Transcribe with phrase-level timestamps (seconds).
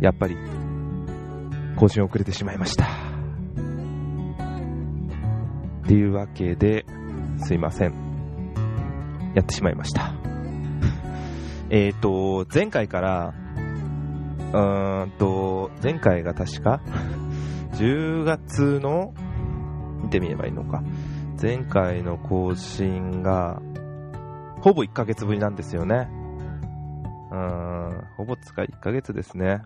[0.00, 0.36] やっぱり、
[1.76, 2.86] 更新遅れてしまいました。
[5.84, 6.84] っていうわけで、
[7.38, 7.94] すいません。
[9.34, 10.12] やってしまいました。
[11.70, 13.34] えっと、前回から、
[14.52, 16.80] うーんと、前回が確か、
[17.72, 19.14] 10月の、
[20.02, 20.82] 見てみればいいのか。
[21.40, 23.62] 前回の更新が、
[24.60, 26.08] ほぼ1ヶ月ぶりなんですよね。
[27.30, 29.62] うーん、ほぼつか1ヶ月ですね。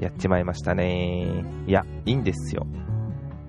[0.00, 1.44] やっちまいましたね。
[1.66, 2.66] いや、いいんですよ。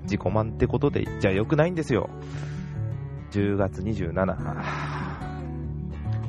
[0.03, 2.09] 自己満ってことで、じゃあ良くないんですよ。
[3.31, 4.25] 10月27。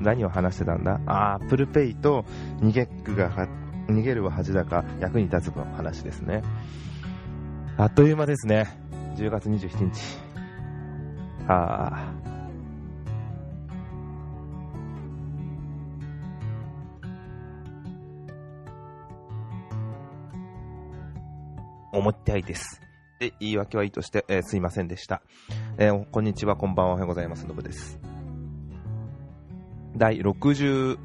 [0.01, 1.01] 何を話してたんだ？
[1.07, 2.25] あー、プルペイと
[2.61, 3.49] 逃げるがは、
[3.89, 6.43] 逃げるは恥だか役に立つの話ですね。
[7.77, 8.67] あっという間ですね。
[9.17, 10.01] 10月27日。
[11.49, 12.16] あー。
[22.07, 22.81] 思ったいです。
[23.19, 25.23] で、言い訳はいいとして、えーすいませんでした。
[25.77, 27.49] えーこんにちは、こんばんは、おはようございます。
[27.49, 27.99] のぶです。
[29.97, 30.99] 第67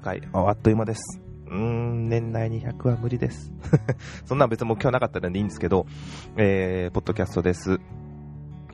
[0.00, 1.22] 回、ああっという間です。
[1.46, 3.54] うーん、年内に100は無理です。
[4.26, 5.86] そんな別に目標なかったのでいいんですけど、
[6.36, 7.80] えー、ポッドキャストです。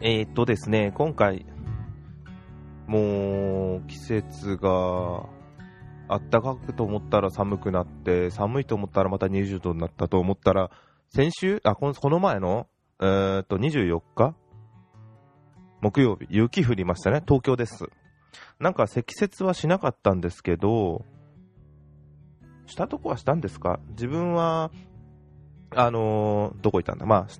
[0.00, 1.47] えー、っとですね、今回、
[2.88, 5.27] もう、季節が、
[6.06, 10.72] あったかくと思ったら寒くなって、寒いと思ったらまた20度になったと思ったら、
[11.15, 12.67] 先週、あ、このこの前の、
[13.01, 14.34] えー、っと、24日？
[15.81, 17.23] 木曜日、雪降りましたね。
[17.25, 17.87] 東京です。
[18.59, 21.05] なんか積雪はしなかったんですけど、
[22.67, 23.79] したとこはしたんですか？
[23.91, 24.73] 自分は、
[25.77, 27.06] あのーどこ行ったんだ？
[27.06, 27.33] まあ、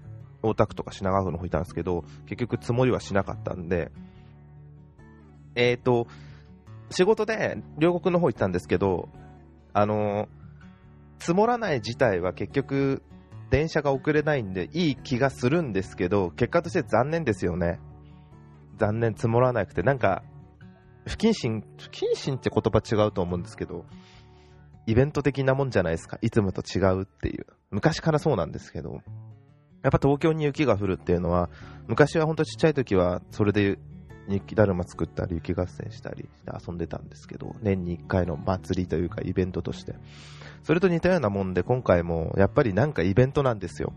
[0.45, 3.91] 大田区とか品川区の方行ったんですけど、結局積もりはしなかったんで、
[5.57, 6.07] えっ、と、
[6.91, 9.09] 仕事で両国の方行ったんですけど、
[9.73, 10.29] あのー
[11.19, 13.03] 積もらない自体は結局、
[13.55, 17.79] 電車が遅れないんでいい気がするんですけど、結果として残念ですよね。
[18.79, 20.25] 残念積もらなくて、なんか、
[21.07, 23.85] 不謹慎、不謹慎って言葉違うと思うんですけど、
[24.89, 26.19] イベント的なもんじゃないですか。
[26.21, 27.47] いつもと違うっていう。
[27.71, 29.01] 昔からそうなんですけど、やっ
[29.93, 31.49] ぱ東京に雪が降るっていうのは、
[31.87, 33.79] 昔は本当ちっちゃい時は、それで
[34.29, 39.95] 雪だるま作ったり、雪合戦したりして遊んでたんですけど、年に1回の祭りというかイベントとして。
[40.63, 43.93] それと似たようなもんで、今回もやっぱりなんかイベントなんですよ。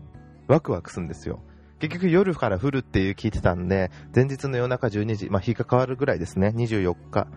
[0.46, 1.40] ワクワクするんですよ。
[1.78, 7.28] 結局夜から降るっていう聞いてたんで、前日の夜中12時、まあ日が変わるぐらいですね、24日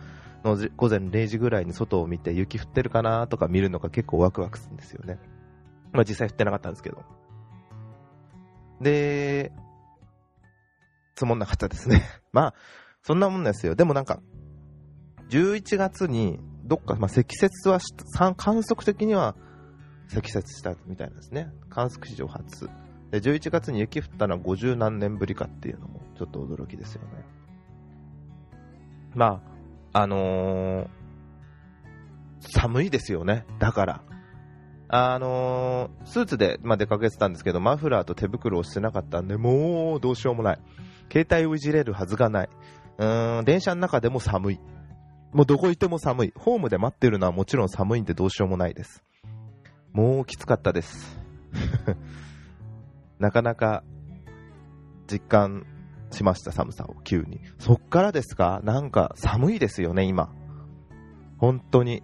[0.44, 5.19] の午前0時ぐらいに外を見て雪降ってるかなとか見るのが結構ワクワクするんですよね。
[5.94, 7.03] まあ実際降ってなかったんですけど。
[8.81, 9.52] で、
[11.16, 12.02] 積もんなかったですね。
[12.34, 12.53] まあ、
[13.04, 13.76] そんなもんですよ。
[13.76, 14.22] でもなんか、
[15.30, 17.80] 11月にどっか、まあ、積雪は
[18.36, 19.36] 観測的には
[20.08, 21.50] 積雪したみたいなんですね。
[21.70, 22.70] 観測史上初。
[23.12, 27.26] で、11月に雪降ったのは50何年ぶりかっていうのもちょっと驚きですよね。
[29.16, 29.42] ま
[29.94, 30.88] あ、あのー
[32.44, 33.46] 寒いですよね。
[33.60, 34.04] だから。
[34.88, 40.60] あのースーツで、まあ、出かけてたんですけど、マフラーと手袋をしてなかったんで、もうどうしようもない。
[41.12, 42.50] 携帯をいじれるはずがない。
[43.02, 44.60] うーん、電車の中でも寒い。
[45.34, 46.34] もうどこ行っても寒い。
[46.38, 49.04] ホームで待ってるのはもちろん寒いんでどうしようもないです。
[49.92, 51.20] もうきつかったです。
[53.20, 53.84] なかなか
[55.12, 55.66] 実感
[56.12, 57.40] しました、寒さを急に。
[57.60, 58.62] そっからですか？
[58.64, 60.30] なんか寒いですよね、今。
[61.38, 62.04] 本当に。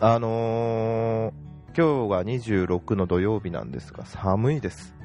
[0.00, 1.32] あのー、
[1.76, 4.96] 今日が26の土曜日なんですが、寒いです。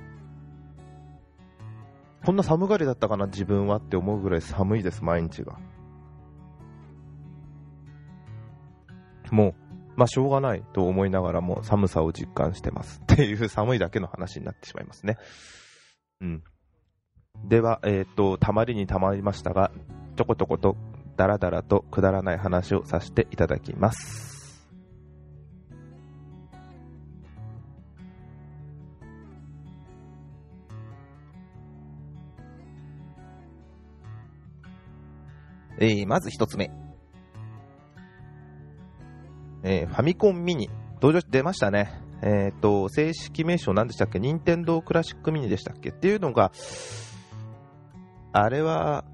[2.27, 5.57] こんな寒がりだったかな、自分はって思うぐらい寒いです、毎日が。
[9.31, 12.99] もう、まあ、しょうがないと思いながらも寒さを実感してます。
[13.01, 15.17] っていう寒いだけの話になってしまいますね。
[16.19, 16.43] うん。
[17.47, 19.71] では、えっ、と、たまりにたまりましたが、
[20.17, 20.75] ちょこちょこと、
[21.15, 24.36] だらだらとくだらない話をさせていただきます。
[35.79, 36.71] えー、まず一つ目。
[39.63, 40.69] えーファミコンミニ。
[40.95, 42.01] 登場出ましたね。
[42.23, 44.19] えっ、と、正式名称何でしたっけ？
[44.19, 45.89] 任天堂クラシックミニでしたっけ？
[45.89, 46.51] っていうのが、
[48.33, 49.05] あれは、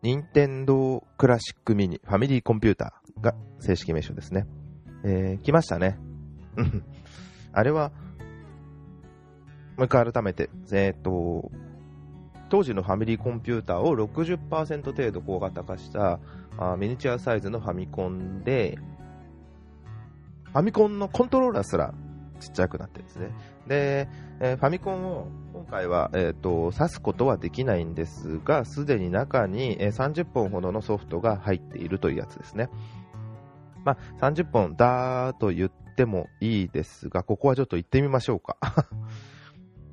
[0.00, 4.46] 任天堂クラシックミニ、ファミリーコンピューターが正式名称ですね。
[5.04, 5.98] えー来ましたね。
[6.56, 6.84] うん
[7.52, 7.90] あれは、
[9.76, 11.50] もう一回改めて、えっ、と、
[12.54, 16.20] 当時のファミリーコンピューターを60%程度小型化した
[16.56, 18.78] あミニチュアサイズのファミコンで、
[20.52, 21.92] ファミコンのコントローラーすら
[22.38, 23.30] ちっちゃくなってるんですね。
[23.66, 24.08] で、
[24.38, 32.70] えー、ファミコンを今回は、えーと、挿すことはできないんですが、すでに中に、えー、30本ほどのソフトが入っているというやつですね。
[33.84, 38.58] まあ、30本だーと言ってもいいですが、ここはちょっと行ってみましょうか。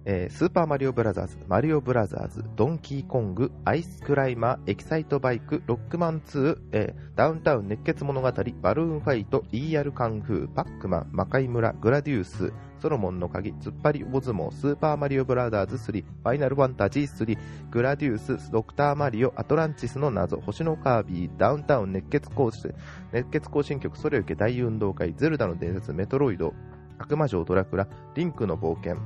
[0.06, 12.51] えー、スーパーマリオブラザーズ、マリオブラザーズ、ドンキーコング、アイスクライマー、エキサイトバイク、ロックマン2、えー、ダウンタウン熱血物語、バルーンファイト、イーアルカンフー、パックマン、魔界村、グラディウス、
[12.81, 17.38] ソロモンの鍵、突っ張り大相撲、スーパーマリオブラザーズ3、ファイナルファンタジー3、
[17.69, 22.74] グラデュース、ドクターマリオ、アトランティスの謎、星のカービィ、ダウンタウン熱血行進、
[23.12, 26.56] 熱血行進曲、それ受け大運動会、ゼルダの伝説、メトロイド、
[26.97, 28.97] 悪魔城ドラクラ、リンクの冒険、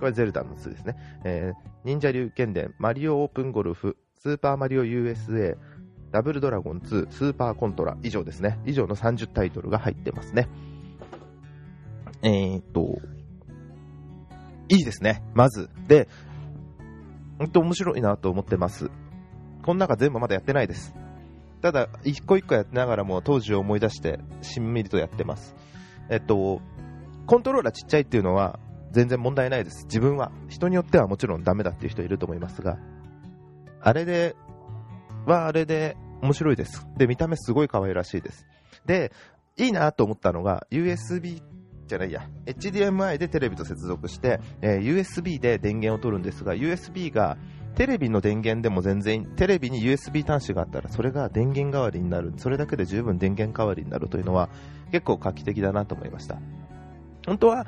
[0.00, 0.96] これゼルダの2ですね。
[1.24, 5.56] えー、忍者竜剣伝、マリオオープンゴルフ、スーパーマリオ USA、
[6.10, 8.58] ダブルドラゴン2、スーパーコントラ、以上ですね。
[8.66, 10.48] 以上の30タイトルが入ってますね。
[12.22, 12.98] えー、っと、
[14.68, 15.70] いいですね、まず。
[15.86, 16.08] で、
[17.38, 18.90] 本当面白いなと思ってます。
[19.62, 20.94] この中全部まだやってないです。
[21.62, 25.54] ただ、一個一個やってながらも当時を思い出して、しんみりとやってます。
[26.08, 26.60] えっと、
[27.26, 28.58] コントローラーちっちゃいっていうのは、
[28.90, 29.84] 全然問題ないです。
[29.84, 30.32] 自分は。
[30.48, 32.78] 人によってはもちろんダメだっていう人いると思いますが、
[33.80, 34.36] あれで、
[35.26, 36.86] はあれで面白いです。
[36.96, 38.46] で、見た目すごい可愛らしいです。
[38.86, 39.12] で、
[39.56, 41.42] いいなと思ったのが、USB
[41.86, 47.36] じゃないや、HDMI でテレビと接続して、えー、USB で電源を取るんですが、USB が
[47.74, 54.50] テレビの電源でも全然、テレビに USB 端子があったら、それが電源代わりになる、それだけで十分電源代わりになるというのは、
[54.90, 56.38] 結構画期的だなと思いました。
[57.26, 57.66] 本当は、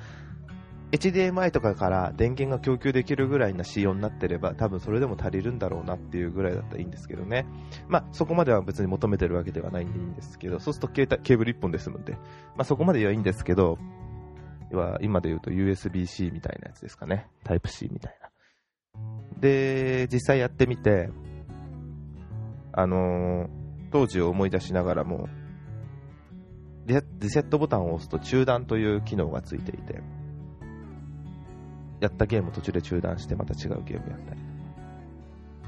[0.92, 7.46] HDMI とかから電源が供給できるぐらいな仕様になってれば、多分それでも足りるんだろうなっていうぐらいだったらいいんですけどね。
[7.88, 12.18] まあ、そこまでは別に求めてるわけではないんでいいんですけど、そうすると携帯ケーブル1本で済むんで、ま
[12.58, 13.78] あ、そこまではいいんですけど、
[15.00, 17.26] 今で言うと USB-C みたいなやつですかね。
[17.44, 18.30] タイプ C みたいな。
[19.40, 21.10] で、実際やってみて、
[22.72, 23.48] あのー、
[23.90, 25.28] 当時を思い出しながらも、
[26.86, 26.94] リ
[27.30, 30.02] セットボタンを押すと中断という機能がついていて、
[32.02, 34.40] やったゲーム途中で中断してまた違うゲームやったり。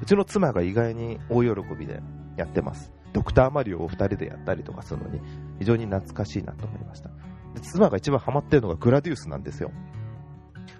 [0.02, 2.02] うちの妻が意外に大喜びで
[2.36, 2.92] やってます。
[3.12, 5.20] ドクターマリオを2人でやったりとかするのに
[5.60, 7.10] 非常に懐かしいなと思いました。
[7.54, 9.70] で妻が一番ハマってるのがグラデュースなんですよ。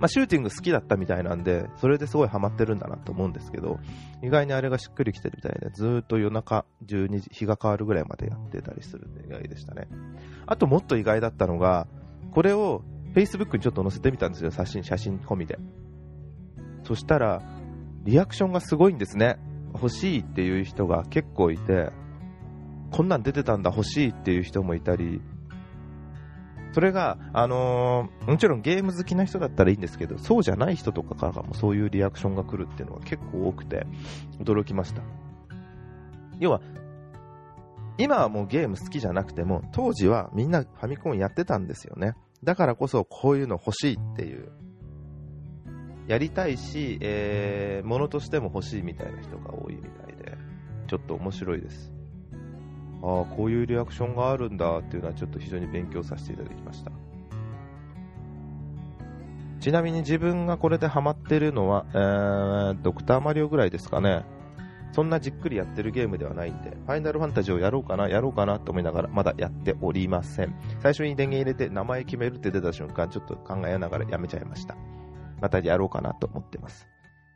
[0.00, 3.78] まあ、シューティング好きだったみたいなんで、それですごいハマってるんだなと思うんですけど、
[4.22, 9.86] 意外にあれがしっくりきてるみたいで、ずっと夜中12時、日が変わるぐらいまでやってたりするんで意外でしたね。
[10.46, 11.86] あともっと意外だったのが、
[12.32, 12.82] これを
[13.14, 15.58] Facebook にちょっと載せてみたんですよ、写真、写真込みで。
[16.82, 17.42] そしたら、
[18.02, 19.38] リアクションがすごいんですね。
[19.72, 21.90] 欲しいっていう人が結構いて、
[22.90, 25.22] こんなん出てたんだ、欲しいっていう人もいたり、
[26.72, 33.86] それが、あのー、もちろんゲーム好きな人だったらいいんですけど、そうじゃない人とかからもそういうリアクションが来るっていうのが結構多くて、
[34.40, 35.02] 驚きました。
[36.40, 36.60] 要は、
[37.96, 42.14] 今はもうゲーム好きじゃなくても、当時はみんなファミコンやってたんですよね。
[42.44, 44.52] だからこそこういうの欲しいっていう、
[46.06, 50.36] やりたいし、えー、ものとしても欲しいみたいな人が多いみたいで、
[50.86, 51.92] ちょっと面白いです。
[53.02, 56.92] ああ、こういうリアクションがあるんだっていうのはちょっと非常に勉強させていただきました。
[59.60, 64.26] ちなみに自分がこれでハマってるのは、えー、ドクターマリオぐらいですかね。
[64.94, 70.54] そんなじっくりやってるゲームではないんで、ファイナルファンタジーをやろうかな、やろうかなと思いながら、まだやっておりません。
[70.78, 74.76] 最初に電源入れて名前決めるって出た瞬間、ちょっと考えながらやめちゃいました。
[75.40, 76.86] またやろうかなと思ってます。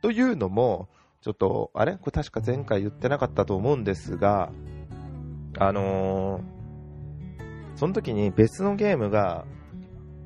[0.01, 0.87] というのも、
[1.19, 1.97] ちょっと、あれ？
[1.97, 4.53] これ確か前回言ってなかったと思うんですが、
[5.57, 6.43] あのー、
[7.75, 9.43] その時に別のゲームが、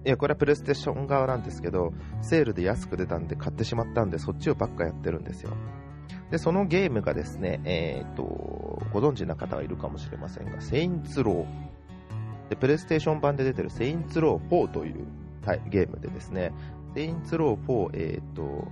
[0.06, 5.58] いや、これはプレイステーション側なんですけど、セールで安く出たんで買ってしまったんで、そっちをばっかやってるんですよ。
[6.34, 8.24] で、そのゲームがですね、えっ、と、
[8.92, 12.50] ご存知な方はいるかもしれませんが、セインツロー。
[12.50, 15.06] で、プレイステーション版で出てるセインツロー4という、
[15.70, 16.52] ゲームでですね、
[16.96, 18.68] セインツロー4、えっ、と、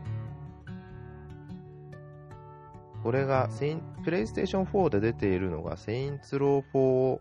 [3.03, 7.19] これがセイン、プレイステーション4で出ているのが、セインツロー4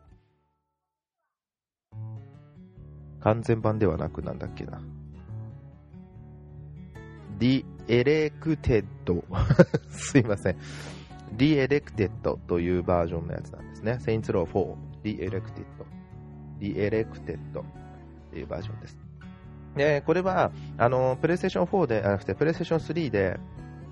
[3.21, 4.81] 完全版ではなくなんだっけな。
[7.41, 9.25] Re-Elected。
[9.89, 10.57] すいません。
[11.33, 13.99] Re-Elected というバージョンのやつなんですね。
[14.01, 17.65] セインツロー4、Re-Elected。Re-Elected
[18.31, 18.99] というバージョンです。
[19.75, 23.41] で、これは、あの、プレイステーション4で、あなくて、プレイステーション3で、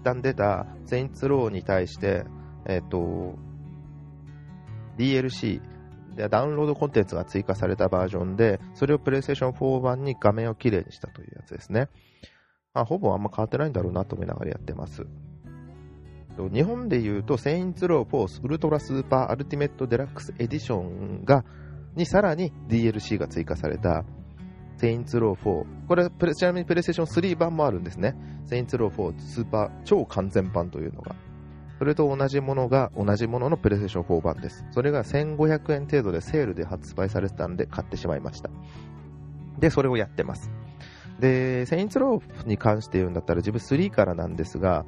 [0.00, 2.24] 一旦出たセインツローに対して、
[2.66, 3.38] えっ、ー、と、
[4.98, 5.62] DLC、
[6.16, 11.88] でダウンロードコンテンツが追加されたバージョンで、それを PlayStation 4版に画面をきれいにしたというやつですね。
[12.78, 15.04] まあ、ほぼあんま変わってないんだろうなと思いながらやってます。
[16.52, 21.44] 日本で言うと、セインツローフォースウルトラスーパーアルティメットデラックスエディションが、
[21.96, 24.04] にさらに DLC が追加された、
[24.76, 25.86] セインツロー4。
[25.88, 28.14] これ、ちなみにプレイステーション3版もあるんですね。
[28.44, 31.16] セインツロー4スーパー超完全版というのが。
[31.78, 34.64] それと同じものが同じもののプレイステーション4版です。
[34.70, 38.50] それが1500円程度でセールで発売されてたんで買ってしまいました。
[39.58, 40.52] で、それをやってます。
[41.18, 44.86] で、セインツローに関して言うんだったら自分3からなんですが、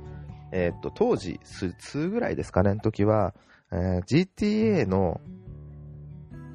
[0.53, 3.35] えー、っと、当時、2ぐらいですかね、の時は、
[3.73, 5.21] えー、GTA の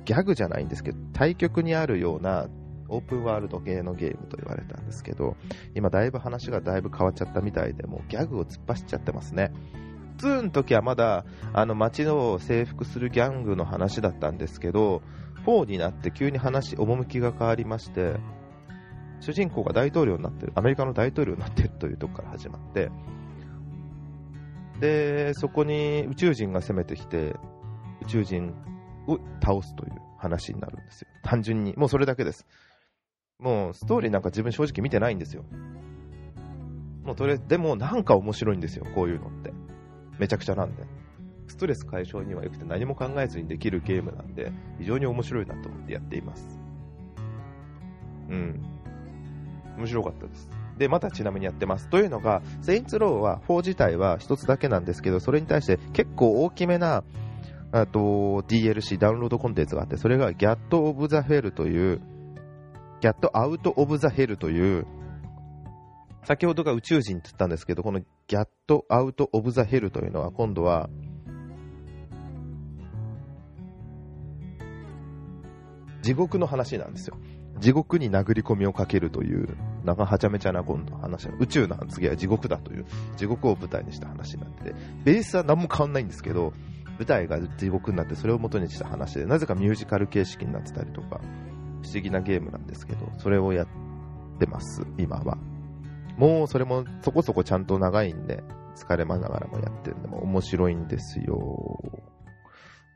[0.05, 2.47] ギャグじゃないんですけど、対局にあるような
[2.87, 5.35] オープンワールド系のゲームと言われたんですけど、
[5.73, 9.51] 今だいぶ話がだいぶ変わっちゃったみたいで、もうギャグを突っ走っちゃってますね。
[10.17, 15.01] 2の時はまだ、あの街を征服するギャングの話だったんですけど、
[15.45, 18.15] 4になって急に話、趣が変わりまして、
[19.19, 22.91] 主人公が大統領になってる、アメリカの大統領になってるというとこから始まって、
[24.79, 27.35] で、そこに宇宙人が攻めてきて、
[28.01, 28.53] 宇宙人
[29.07, 31.07] を倒すという話になるんですよ。
[31.23, 31.73] 単純に。
[31.77, 32.45] もうそれだけです。
[33.39, 35.43] もうストーリーなんか自分正直見てないんですよ。
[37.03, 39.53] もうそれ、でもなんか面白いんですよ、こういうのって。
[40.19, 40.83] めちゃくちゃなんで。
[41.47, 46.59] ストレス解消には良くて何も考えずにできるゲームなんで、非常に面白いなと思ってやっています。
[48.29, 48.74] うん。
[49.77, 50.49] 面白かったです。
[50.77, 51.89] で、またちなみにやってます。
[51.89, 57.03] というのが、セインツローは4自体は一つだけなんですけど、それに対して結構大きめな、
[57.71, 57.99] あと
[58.47, 62.01] DLC ダウンロードコンテンツがあって、それが Get of the Hell という、
[63.01, 64.85] Get Out of the Hell という、
[66.23, 68.47] 先ほどが宇宙人って言ったんですけど、この Get
[68.89, 70.89] Out of the Hell というのは今度は、
[76.01, 77.17] 地獄の話なんですよ。
[77.59, 82.85] 地獄に殴り込みをかけるという、なんかはちゃめちゃな今度話、宇宙の次は地獄だという、
[83.15, 86.53] 地獄を舞台にした話になってて、ベースは何も変わんないんですけど、
[86.97, 91.21] 舞台が地獄になってそれを元にした話で、なぜかミュージカル形式になってたりとか、
[91.81, 93.67] 不思議なゲームなんですけど、それをやっ
[94.39, 95.37] てます、今は。
[96.17, 98.43] もうそれもそこそこちゃんと長いんで、
[98.75, 101.35] 疲れまながらもやってるんで、も面白いんですよ。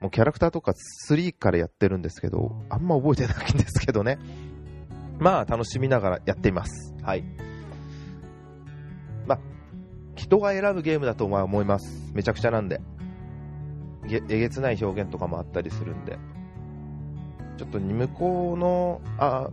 [0.01, 0.74] もうキャラクターとか
[1.10, 4.18] 3からやってるんですけど、あんま覚えてないんですけどね。
[5.20, 6.96] まあ、楽しみながらやっています。
[7.04, 7.24] はい。
[9.28, 9.40] まあ、
[10.16, 12.12] 人が選ぶゲームだとは思います。
[12.14, 12.82] めちゃくちゃなんで。
[14.08, 16.18] えげつない表現とかもあったりするんで。
[17.58, 19.50] ちょっと向こうの、あ、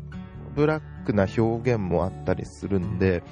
[0.55, 3.25] ブラックな表現もあったりするんで、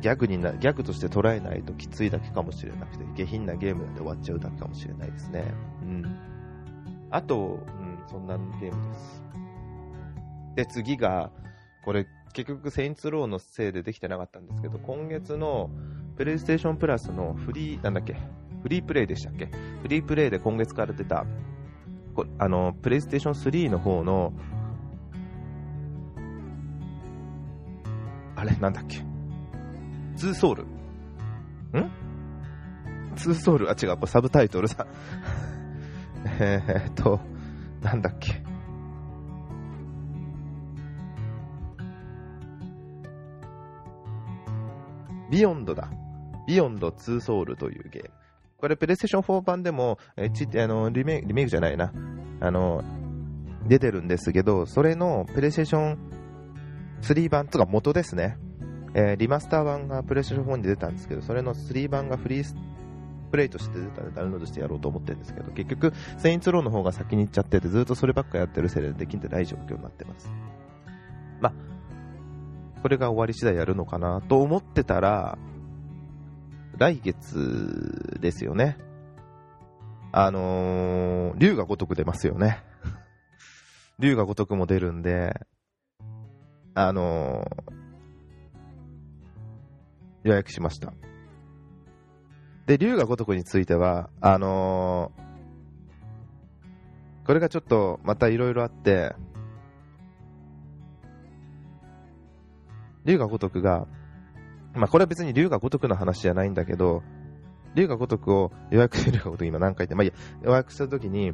[0.00, 5.44] ギャグにな、ギャグとして捉えないときついだけかもしれなくて、下品なゲームで終わっちゃうだけかもしれないですね。
[5.82, 6.16] うん。
[7.10, 9.22] あと、うん、そんなゲームです。
[10.54, 11.32] で、次が、
[11.84, 15.70] これ結局セインツローのせいでできてなかったんですけど、今月の
[16.16, 18.14] プレイステーションプラスのフリー、なんだっけ、
[18.62, 19.46] フリープレイでしたっけ？
[19.82, 21.24] フリープレイで今月から出た、
[22.38, 24.32] あの、プレイステーション3の方の、
[28.36, 28.54] あれ？
[28.56, 28.98] なんだっけ？
[30.16, 30.64] ツーソウル。
[30.64, 30.66] ん？
[33.16, 33.70] ツーソウル？
[33.70, 34.86] あ、違う、これサブタイトルだ。
[36.40, 37.20] えっと、
[37.80, 38.42] なんだっけ？
[45.30, 45.90] ビヨンドだ。
[46.46, 48.10] ビヨンド2ソウルというゲーム。
[48.58, 51.92] これ、プレイステーション4版でも、あのリメリメイクじゃないな。
[52.40, 52.82] あの、
[53.66, 55.98] 出てるんですけど、それのプレイステーション
[57.02, 58.38] 3版とか元ですね。
[58.94, 62.56] えー、リマスター版がプレイステーション4に出たんですけど、それの3版がフリー
[63.30, 70.30] プレイとして出たのでダウンロードしてやろうと思ってるんですけど、結局、セインツローの方が先に行っちゃってて、ずっとそればっかやってるせいでできんでない状況になってます。
[72.82, 75.38] これが終わり次第やるのかなと思ってたら、
[76.78, 78.78] 来月ですよね。
[80.12, 82.62] あのー、竜が如く出ますよね。
[83.98, 85.46] 竜が如くも出るんで、
[86.74, 90.92] あのー、予約しました。
[92.66, 99.14] で、竜が如くについては、あのー、これがちょっとまたいろいろあって、
[103.08, 103.86] 龍が如くが、
[104.74, 107.02] まあこれは別に龍が如くの話じゃないんだけど、
[107.74, 110.12] 龍が如くを予約してるが如く今何回って、まあいや、
[110.42, 111.32] 予約した時に、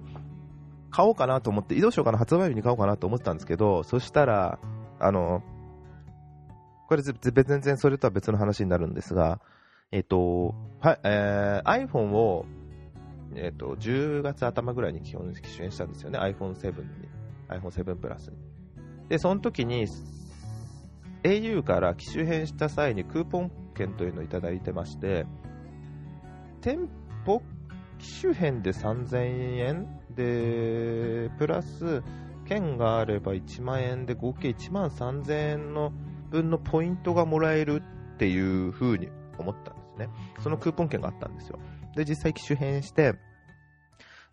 [0.91, 4.59] 買おうかなと思って、移動しようかな、発売日に買おうかなと思ってたんですけど、そしたら、
[5.01, 5.43] あの、
[6.89, 9.41] これ全然それとは別の話になるんですが、
[9.91, 12.47] えっと、はえー、iPhone を
[13.37, 16.87] えっ、と、10月頭ぐらいに基本機種変したんですよね、iPhone7 に。
[17.49, 18.37] iPhone7 プラスに。
[19.09, 19.87] で、その時に、
[21.25, 25.27] au から機種変した際にクーポン券というのをいただいてまして、
[26.61, 26.89] 店
[27.27, 27.43] 舗
[27.99, 32.03] 機種変で3000円で、プラス、
[32.47, 35.93] 券があれば1万円で合計1万3000円の
[36.31, 37.83] 分のポイントがもらえる
[38.15, 40.09] っていう風に思ったんですね。
[40.41, 41.59] そのクーポン券があったんですよ。
[41.97, 43.15] で、実際機種変して、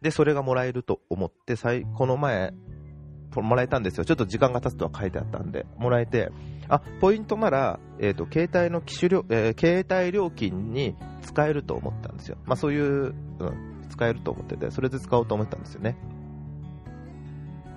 [0.01, 1.55] で、それがもらえると思って、
[1.95, 2.53] この前、
[3.33, 4.03] もらえたんですよ。
[4.03, 6.31] ちょっと時間が経つとは書いてあったんで、もらえて、
[6.71, 12.37] あ、ポイントなら、えっ、ー、と、携帯の機種料、えー、携帯料金に使えると思ったんですよ。
[12.45, 13.13] まあそういう、うん、
[13.89, 15.97] 使えると思ってて、それで使おうと思ったんですよね。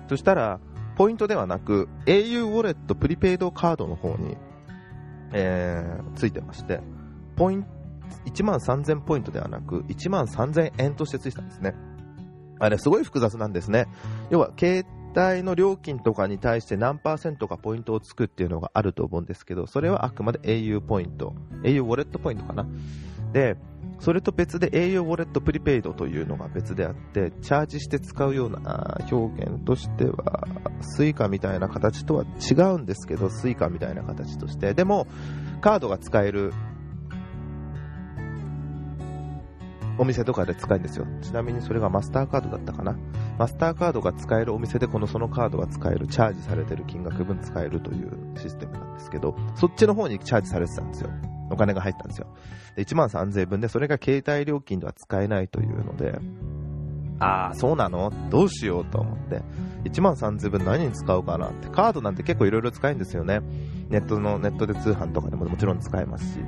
[0.07, 0.61] そしたら、
[0.95, 4.37] ポイントではなく、au ウォレットプリペイドカードの方に、
[5.33, 6.79] えー、ついてまして、
[7.35, 7.69] ポイント、
[8.27, 11.75] 1万3000ポイントではなく、1万3000円としてついてたんですね。
[12.59, 13.87] あれ、すごい複雑なんですね。
[14.29, 14.85] 要は、携
[15.15, 22.65] 帯の料金とかに対して何パーセントかポイントをつくっていうのがあると思うんですけど、それはあくまで au ポイント、au ウォレットポイントかな。
[23.31, 23.57] で、
[23.99, 30.47] それと別で au ウォレットプリペイドというのが別であって、チャージして使うような表現としては、
[30.81, 34.73] スイカみたいな形とは違うんですけど、スイカみたいな形として。
[34.73, 35.07] でも、
[35.61, 36.53] カードが使える
[39.97, 41.05] お店とかで使えるんですよ。
[41.21, 42.97] ちなみにそれがマスターカードだったかな。
[43.37, 51.09] マスターカードが使えるお店でこのそのカードが使える、チャージされてる金額分使えるというシステムなんですけど、そっちの方にチャージされてたんですよ。
[51.51, 52.27] お金が入ったんですよ。
[52.75, 56.19] で1万3000円分で、それが携帯料金では使えないというので、
[57.19, 58.11] ああ、そうなの？
[58.29, 59.41] どうしようと思って、
[59.85, 63.41] 1万3000円分何に使うかなって、カードなんて結構いろいろ使えるんですよね。
[63.89, 66.39] ネットの、ネットで通販とかでももちろん使えますし、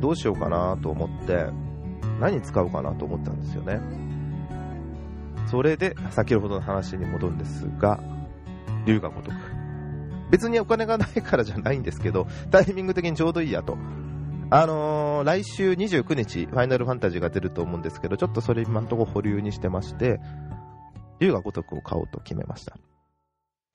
[0.00, 1.46] どうしようかなと思って、
[2.20, 3.80] 何に使うかなと思ったんですよね。
[5.46, 8.00] それで、先ほどの話に戻るんですが、
[8.86, 9.34] 龍が如く。
[10.30, 13.78] 別にお金がないからじゃないんですけど、タイミング的にちょうどいいやと。
[14.48, 20.20] あのー、来週29日、ファイナルファンタジーが出ると思うんですけど、ちょっとそれ今のところ保留にしてまして、
[21.20, 22.76] 龍が如くを買おうと決めました。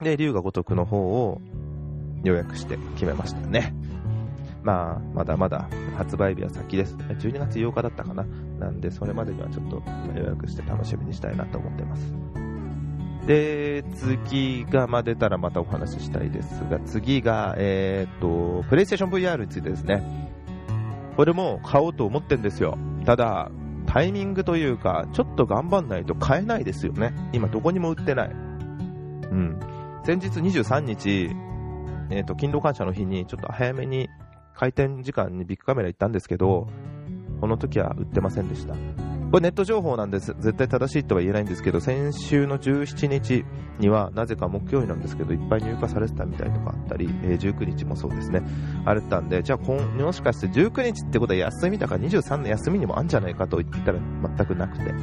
[0.02, 1.40] で、龍が如くの方を
[2.24, 3.74] 予約して決めましたね。
[4.62, 6.96] まあ、まだまだ発売日は先です。
[6.96, 8.24] 12月8日だったかな。
[8.62, 9.82] なんで、それまでにはちょっと
[10.16, 12.14] 予約して楽しみにしたいなと思ってます。
[13.26, 20.02] で、次が、ま、出たらまたお話ししたいですが、次が、えっ、と、プレイステーション VR についてですね。
[21.16, 22.78] これも買おうと思ってんですよ。
[23.04, 23.50] ただ、
[23.86, 27.14] タイミングというか、ちょっと頑張んないと買えないですよね。
[27.32, 28.30] 今どこにも売ってない。
[28.30, 29.60] うん。
[30.04, 31.30] 先日23日、
[32.10, 34.08] えっ、と、勤労感謝の日にちょっと早めに
[34.54, 36.66] 開店時間にビッグカメラ行ったんですけど、
[37.42, 38.74] この時は売ってませんでした。
[39.32, 40.32] これネット情報なんです。
[40.38, 43.44] 絶対正しいとは言えないんですけど、先週の17日
[43.80, 48.42] には、なぜか木曜日なんですけど、いっぱい入荷されてたみたいとかあったり、えー、19日もそうですね。
[48.84, 54.94] あったんで、じゃあ今、もしかして19日ってことは休みだから23の休みにもあるんじゃないかと言ったら全くなくて。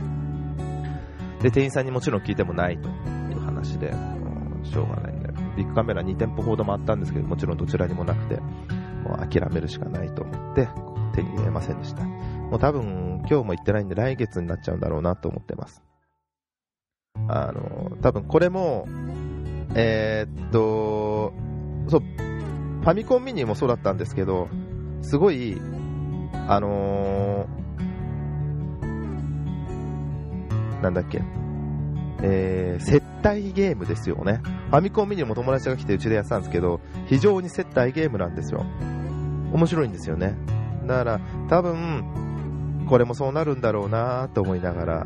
[1.41, 2.91] で、店員さんにもちろん聞いてもないとい
[3.33, 3.93] う話で、
[4.63, 8.39] う、しょうがないんで、ビッグカメラ2店舗ほどもあったんですけど、もちろんどちらにもなくて、
[9.03, 10.69] もう諦めるしかないと思って、
[11.13, 12.03] 手に入れませんでした。
[12.49, 15.83] もう多分今日も行ってないんで来月になっちゃうんだろうなと思ってます。
[17.27, 18.87] あの、多分これも、
[19.75, 21.33] えー、っと、
[21.87, 24.47] そう、ファミコンミニもそうだったんですけど、
[25.01, 25.59] すごい、
[26.47, 31.21] あのー、なんだっけ、
[32.23, 34.41] えー、接待ゲームですよね。
[34.69, 38.65] ファミコンミニも友達が来てうちでやってたんですけど、非常に接待ゲームなんですよ。
[39.53, 40.35] 面白いんですよね。
[40.87, 42.03] だから、多分、
[42.89, 45.05] これもそうなるんだろうなと思いながら、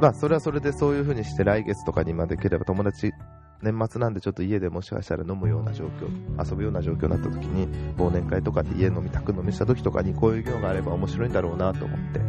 [0.00, 3.12] まあ、それはそれでそういう風にして来月とかにまでければ友達、
[3.60, 12.20] 年末なんでちょっと家でもしかしたら飲むような状況、遊ぶような状況になった時に、忘年会とかで家飲み、宅飲みした時とかにこういう業があれば面白いんだろうなと思って、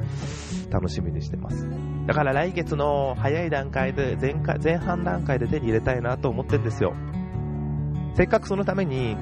[0.72, 1.68] 楽しみにしてます。
[2.08, 6.96] だから来月の早い段階で、前回前半段階で手に入れたいなと思ってるんですよ。
[8.16, 9.18] せっかくそのために、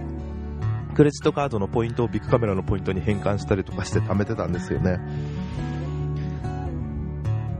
[0.95, 4.99] クレジットカードのポイントをビッグカメラのポイントに変換したりとかして貯めてたんですよね。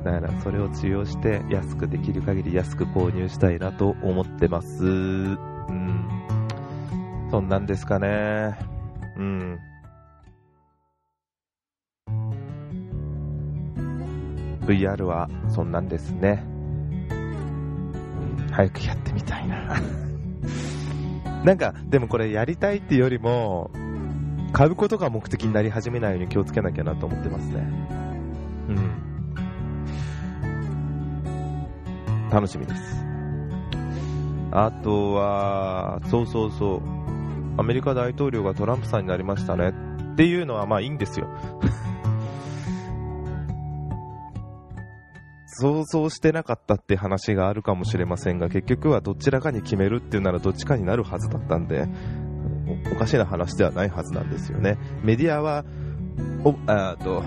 [0.04, 4.86] だからそれを治療して安くできる限り安く購入したいなと思ってます。
[4.86, 6.08] うん。
[7.30, 8.58] そんなんですかね。
[9.18, 9.60] うん。
[14.66, 16.44] VR はそんなんですね。
[18.52, 19.76] 早くやってみたいな。
[21.44, 23.72] なんか、でもこれやりたいっていうよりも、
[24.54, 27.66] 買うことが目的になり始めないように気をつけなきゃなと思ってますね。
[28.70, 29.10] うん。
[32.30, 33.06] 楽しみです。
[34.52, 36.82] あとは、そうそうそう、
[37.58, 39.74] アメリカ大統領がトランプさんになりましたね
[40.14, 41.28] っていうのはまあいいんですよ。
[45.54, 51.88] 想像してなかったって話があるかもしれませんが、結局はどちらかに決めるっていうならどっちかになるはずだったんで、
[52.90, 54.78] おおかしな話ではないはずなんですよね。
[55.04, 55.66] メディアは、
[56.46, 57.24] おあーと、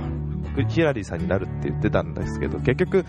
[0.68, 3.04] ヒラリーさんになるって言ってたんですけど、結局、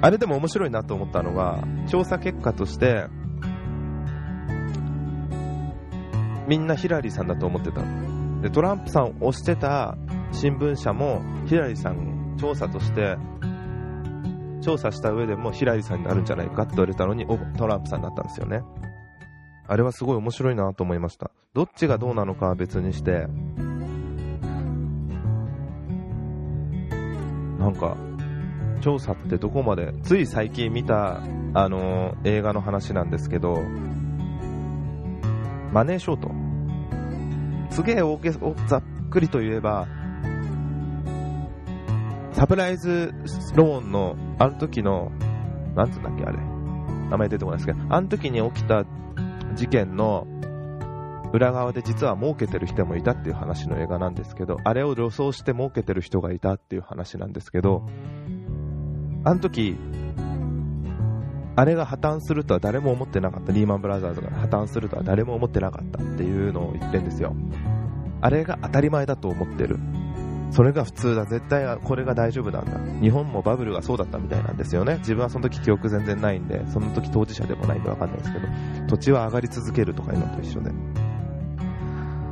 [0.00, 3.06] あれでも面白いなと思ったのが、調査結果として、
[6.48, 7.82] みんなヒラリーさんだと思ってた。
[8.42, 9.96] で、トランプさんを推してた
[10.32, 13.16] 新聞社も、ヒラリーさん調査として、
[14.62, 17.26] 調査した上でもヒラリーさんになるんじゃないかって言われたのに、
[17.58, 18.62] トランプさんだったんですよね。
[19.66, 21.30] あれはすごい面白いなと思いました。
[21.54, 23.26] どっちがどうなのかは別にして、
[27.58, 27.96] なんか、
[28.80, 31.20] 調査ってどこまで、つい最近見た、
[31.54, 33.62] あのー映画の話なんですけど、
[35.72, 36.30] マネーショート。
[37.70, 39.86] すげえ大げおざっくりと言えば、
[42.32, 43.14] サプライズ
[43.54, 45.12] ローンの、あの時の、
[45.76, 46.38] なんつうんだっけ、あれ。
[47.10, 48.84] 名前出てこないですけど、あの時に起きた
[49.54, 50.26] 事件の
[51.32, 57.86] 裏側で実は儲けてる人もいたっていう話の映画なんですけど、あれを予想して儲けてる人がいたっていう話なんですけど、
[59.22, 59.76] あの時、
[61.54, 63.52] あれが破綻するとは誰も思ってなかった。
[63.52, 67.36] リーマンブラザーズが破綻するとは誰も思ってなかったっていうのを言ってんですよ。
[68.20, 69.78] あれが当たり前だと思ってる。
[70.52, 71.24] それが普通だ。
[71.24, 72.78] 絶対これが大丈夫なんだ。
[73.00, 74.98] 日本もバブルがそうだったみたいなんですよね。
[74.98, 78.46] 自分はその時記憶全然ないんで、その時当事者でもないんでわかんないですけど、
[78.86, 80.70] 土地は上がり続けるとかいうのと一緒で。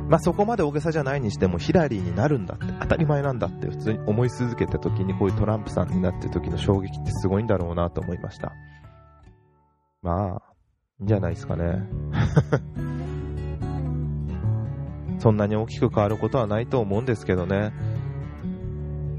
[0.07, 8.51] まあそこまで大げさじゃないにしても、ヒラリーになるんだって、当たり前なんだって普通に思い続けた時にこういうトランプさんになってる時の衝撃ってすごいんだろうなと思いました。
[10.03, 10.41] まあ、
[10.99, 11.87] いいんじゃないですかね。
[15.17, 17.71] そんなに大きく変わることはないと思うんですけどね。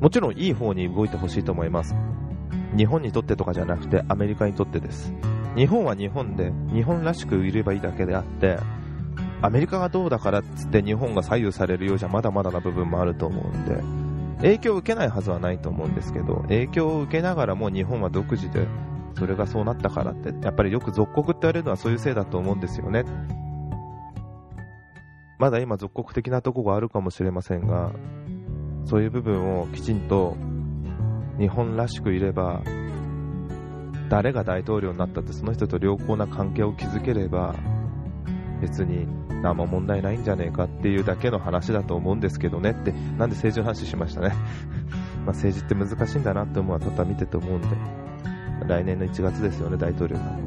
[0.02, 1.94] もちろんいい方に動いてほしいと思います。
[2.76, 5.14] 日本にとってとかじゃなくてアメリカにとってです。
[5.54, 8.58] 日本は日本で、日本らしくいればいいだけであって、
[9.42, 13.80] アメリカがどうだからっつって日本が左右されるようじゃまだまだな部分もあると思うんで、
[14.38, 18.66] 影響を受けないはずはないと思うんですけど、影響を受けながらも日本は独自で、
[19.16, 23.04] それがそうなったからって、やっぱりよく属国って言われるのはそういうせいだと思うんですよね。
[25.38, 27.92] まだ今属国的なとこがあるかもしれませんが、
[28.84, 30.36] そういう部分をきちんと
[31.38, 32.62] 日本らしくいれば、
[34.08, 37.54] 誰が大統領になったってその人と良好な関係を築ければ、
[38.60, 39.06] 別に
[39.42, 44.32] 何も問題ないんじゃねえかっていうだけの話だと思うんですけどねって、なんで政治の話しましたね。
[45.26, 47.68] ま政治って難しいんだなって思うのはただ見てて思うんで、
[48.68, 50.42] 来年の1月ですよね、大統領になる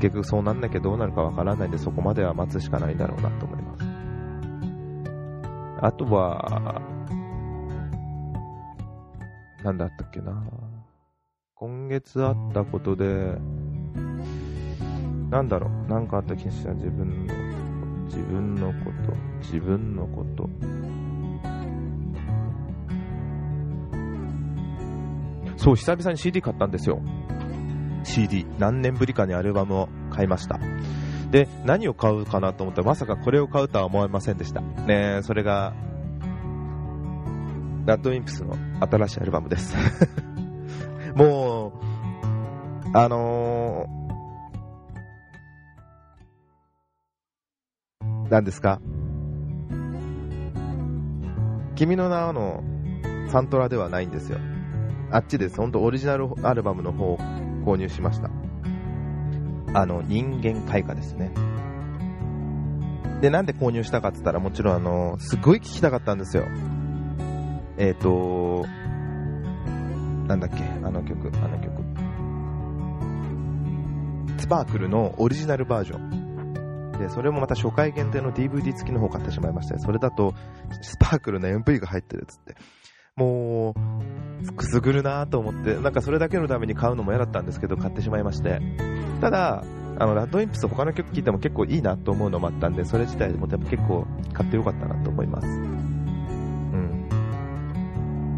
[0.00, 3.84] 結局そうなんなきゃどうなるかわからないんで、そこまでは待つしかないんだろうなと思います。
[5.82, 6.80] あとは、
[9.62, 10.42] なんだったっけな
[11.54, 13.36] 今月あったことで、
[15.30, 17.34] なんだろう、なんかあった気がした自分の、
[18.06, 20.48] 自分のこと、自分のこと。
[25.56, 27.02] そう、久々に CD 買ったんですよ。
[28.04, 28.46] CD。
[28.58, 30.58] 何年ぶりかにアルバムを買いました。
[31.30, 34.62] で、何を買うかなと思ったら、まさかこれを買うとは思いませんでした。
[34.62, 35.74] ねそれが、
[37.86, 39.74] ラッドウィンプスの新しいアルバムです。
[41.14, 41.72] もう、
[42.96, 48.80] あのー、何ですか？
[51.74, 52.62] 君の名はの
[53.28, 54.38] サントラではないんですよ。
[55.10, 55.56] あっちです。
[55.56, 57.18] 本当オリジナルアルバムの方を
[57.64, 58.30] 購入しました。
[59.72, 61.30] あの、人間開花ですね。
[63.20, 66.44] で、なんで購入したかって言ったら、もちろんあの、すごい聞きたかったんですよ。
[67.80, 68.66] えっ、ー、と、
[70.28, 71.82] なんだっけ、あの曲、あの曲。
[74.38, 76.92] スパークルのオリジナルバージョン。
[76.98, 80.34] で、それもまた初回限定の DVD 付きの方買ってしまいまして、それだと、
[80.82, 82.54] スパークルの MV が入ってるっつって。
[83.16, 83.74] も
[84.44, 88.60] う、くすぐるなと思って、なんかそれだけのために買うのも嫌だったんですけど、買ってしまいまして。
[89.22, 89.64] ただ、
[89.98, 95.46] あの、ラッドインプス他の曲聴いても結構いいなと思うのもあったんで、それ自体でも結構買ってよかったなと思います。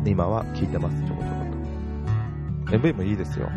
[0.03, 0.09] うん。
[0.09, 2.77] 今は聴いてます、ちょこちょこと。
[2.79, 3.51] MV もいいですよ。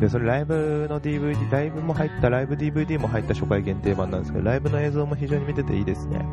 [0.00, 6.24] で、それライブの DVD、ライブも入った、ライブ DVD も入った初回限定版なんですけど、ライブの映像も非常に見てていいですね。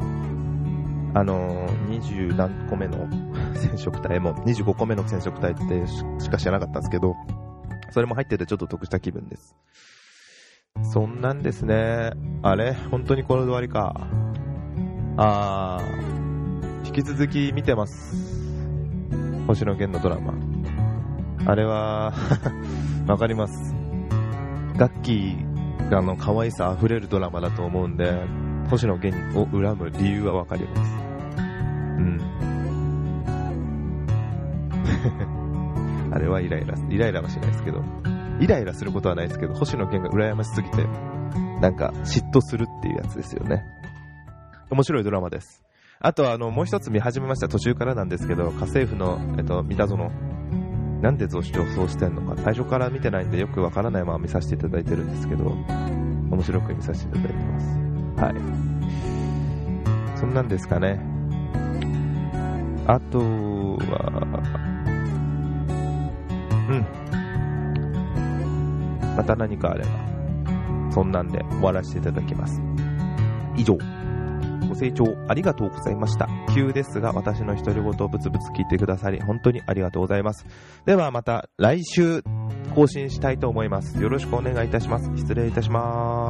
[1.15, 3.07] あのー、20何個目の
[3.55, 5.87] 染色体も、25個目の染色体って
[6.19, 7.15] しか知らなかったんですけど、
[7.91, 9.55] それも入っててちょっと得した気分です。
[10.83, 12.11] そんなんですね。
[12.43, 12.73] あれ？
[12.91, 14.07] 本当にこれで終わりか。
[15.17, 18.34] あー、引き続き見てます。
[19.47, 20.33] 星野源のドラマ。
[21.45, 22.13] あれは、
[23.07, 23.75] わかります。
[24.77, 28.11] ガッキーがあの可愛さ溢れるドラマだと思うんで、
[28.69, 30.91] 星野源を恨む理由はわかります。
[31.37, 32.19] うん。
[36.11, 37.83] あれはイライラ、イライラはしないですけど、
[38.39, 40.87] イライラすることはないですけど、星野源が羨ましすぎて、
[41.61, 43.63] なんか嫉妬するっていうやつですよね。
[44.71, 45.64] 面白いドラマです。
[45.99, 50.11] あとはあの、もう一つ見始めました途中からなんですけど、家政婦の、えっと、三田園。
[51.01, 55.45] なんで女装してんのか、最初から見てないんでよくわからないまま見させていただいてるんですけど、
[56.31, 57.67] 面白く見させていただいてます。
[58.21, 58.35] はい。
[60.19, 60.99] そんなんですかね。
[62.87, 63.23] あとは、
[66.69, 66.85] うん。
[69.15, 69.89] また何かあれば、
[70.91, 72.61] そんなんで終わらせていただきます。
[73.55, 73.77] 以上。
[74.67, 76.27] ご清聴ありがとうございました。
[76.53, 80.45] 急ですが、私の独り言をぶつぶつ聞いてくださり、本当にありがとうございます。
[80.85, 82.23] ではまた来週
[82.73, 84.01] 更新したいと思います。
[84.01, 85.09] よろしくお願いいたします。
[85.15, 86.24] 失礼いたします。